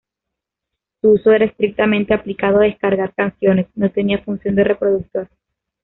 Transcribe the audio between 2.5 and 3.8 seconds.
a descargar canciones,